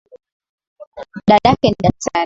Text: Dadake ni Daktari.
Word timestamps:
Dadake 1.27 1.67
ni 1.69 1.75
Daktari. 1.83 2.19